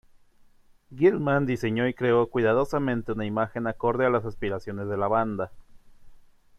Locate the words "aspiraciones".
4.25-4.89